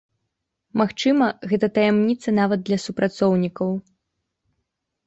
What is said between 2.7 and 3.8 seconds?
для супрацоўнікаў.